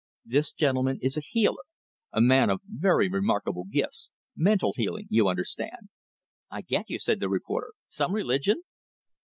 "This 0.25 0.51
gentleman 0.51 0.97
is 0.99 1.15
a 1.15 1.19
healer, 1.21 1.61
a 2.11 2.19
man 2.21 2.49
of 2.49 2.61
very 2.67 3.07
remarkable 3.07 3.65
gifts. 3.65 4.09
Mental 4.35 4.73
healing, 4.75 5.05
you 5.11 5.27
understand." 5.27 5.89
"I 6.49 6.61
get 6.61 6.89
you," 6.89 6.97
said 6.97 7.19
the 7.19 7.29
reporter. 7.29 7.73
"Some 7.87 8.15
religion?" 8.15 8.63